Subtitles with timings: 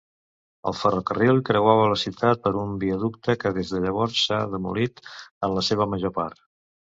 [0.69, 5.55] El ferrocarril creuava la ciutat per un viaducte que des de llavors s'ha demolit en
[5.59, 6.45] la seva major part.